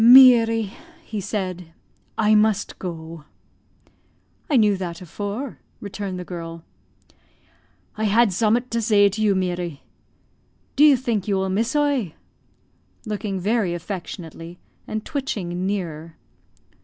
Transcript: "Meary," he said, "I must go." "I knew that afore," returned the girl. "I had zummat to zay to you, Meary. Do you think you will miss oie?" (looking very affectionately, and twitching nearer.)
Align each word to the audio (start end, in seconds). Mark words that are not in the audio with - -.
"Meary," 0.03 0.73
he 1.03 1.21
said, 1.21 1.73
"I 2.17 2.33
must 2.33 2.79
go." 2.79 3.25
"I 4.49 4.57
knew 4.57 4.75
that 4.77 4.99
afore," 4.99 5.59
returned 5.79 6.17
the 6.17 6.25
girl. 6.25 6.63
"I 7.95 8.05
had 8.05 8.31
zummat 8.31 8.71
to 8.71 8.81
zay 8.81 9.09
to 9.09 9.21
you, 9.21 9.35
Meary. 9.35 9.83
Do 10.75 10.83
you 10.83 10.97
think 10.97 11.27
you 11.27 11.35
will 11.35 11.49
miss 11.49 11.75
oie?" 11.75 12.15
(looking 13.05 13.39
very 13.39 13.75
affectionately, 13.75 14.57
and 14.87 15.05
twitching 15.05 15.67
nearer.) 15.67 16.17